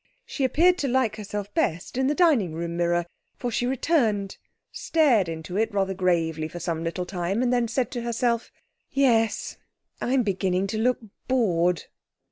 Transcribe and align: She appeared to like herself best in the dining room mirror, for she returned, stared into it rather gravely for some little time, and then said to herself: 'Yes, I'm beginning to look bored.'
She 0.25 0.43
appeared 0.43 0.79
to 0.79 0.87
like 0.87 1.17
herself 1.17 1.53
best 1.53 1.95
in 1.95 2.07
the 2.07 2.15
dining 2.15 2.55
room 2.55 2.75
mirror, 2.75 3.05
for 3.37 3.51
she 3.51 3.67
returned, 3.67 4.37
stared 4.71 5.29
into 5.29 5.57
it 5.57 5.71
rather 5.71 5.93
gravely 5.93 6.47
for 6.47 6.59
some 6.59 6.83
little 6.83 7.05
time, 7.05 7.43
and 7.43 7.53
then 7.53 7.67
said 7.67 7.91
to 7.91 8.01
herself: 8.01 8.51
'Yes, 8.89 9.57
I'm 10.01 10.23
beginning 10.23 10.65
to 10.65 10.79
look 10.79 10.97
bored.' 11.27 11.83